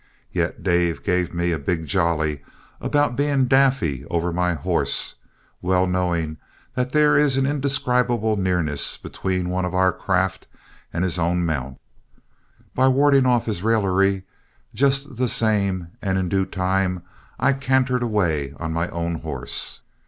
[0.31, 2.41] Yet Dave gave me a big jolly
[2.79, 5.13] about being daffy over my horses,
[5.61, 6.37] well knowing
[6.73, 10.47] that there is an indescribable nearness between one of our craft
[10.91, 11.77] and his own mount.
[12.73, 14.23] But warding off his raillery,
[14.73, 17.03] just the same and in due time,
[17.39, 19.81] I cantered away on my own horse.